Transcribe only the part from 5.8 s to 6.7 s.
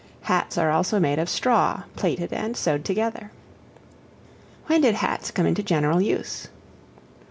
use?